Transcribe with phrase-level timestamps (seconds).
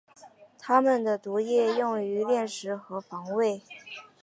[0.57, 3.61] 它们的毒液用于猎食或防卫。